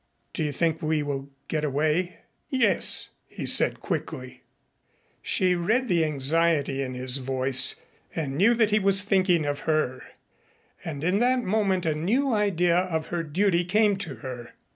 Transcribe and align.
"Do 0.33 0.41
you 0.43 0.51
think 0.51 0.81
we 0.81 1.03
will 1.03 1.29
get 1.47 1.63
away?" 1.63 2.21
"Yes," 2.49 3.09
he 3.27 3.45
said 3.45 3.79
quickly. 3.81 4.41
She 5.21 5.53
read 5.53 5.87
the 5.87 6.03
anxiety 6.03 6.81
in 6.81 6.95
his 6.95 7.17
voice 7.19 7.75
and 8.15 8.35
knew 8.35 8.55
that 8.55 8.71
he 8.71 8.79
was 8.79 9.03
thinking 9.03 9.45
of 9.45 9.59
her, 9.69 10.01
and 10.83 11.03
in 11.03 11.19
that 11.19 11.43
moment 11.43 11.85
a 11.85 11.93
new 11.93 12.33
idea 12.33 12.77
of 12.79 13.09
her 13.09 13.21
duty 13.21 13.63
came 13.63 13.95
to 13.97 14.15
her. 14.25 14.53